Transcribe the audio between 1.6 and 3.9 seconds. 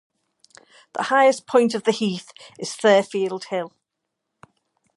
of the Heath is Therfield Hill.